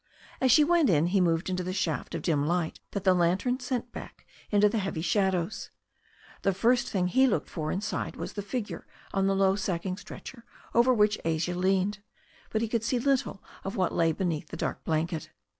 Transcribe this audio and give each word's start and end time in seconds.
As 0.41 0.51
she 0.51 0.63
went 0.63 0.89
in 0.89 1.05
he 1.05 1.21
moved 1.21 1.47
into 1.47 1.61
the 1.63 1.73
shaft 1.73 2.15
of 2.15 2.23
dim 2.23 2.43
light 2.47 2.79
that 2.89 3.03
the 3.03 3.13
lantern 3.13 3.59
sent 3.59 3.91
back 3.91 4.25
into 4.49 4.67
the 4.67 4.79
heavy 4.79 5.03
shadows. 5.03 5.69
The 6.41 6.55
first 6.55 6.89
thing 6.89 7.05
he 7.05 7.27
looked 7.27 7.49
for 7.51 7.71
inside 7.71 8.15
was 8.15 8.33
the 8.33 8.41
figure 8.41 8.87
on 9.13 9.27
the 9.27 9.35
low 9.35 9.55
sacking 9.55 9.97
stretcher 9.97 10.43
over 10.73 10.91
which 10.91 11.19
Asia 11.23 11.53
leaned. 11.53 11.99
But 12.49 12.63
he 12.63 12.67
could 12.67 12.83
see 12.83 12.97
little 12.97 13.43
of 13.63 13.75
what 13.75 13.93
lay 13.93 14.11
beneath 14.11 14.47
the 14.47 14.57
dark 14.57 14.83
blanket. 14.83 15.29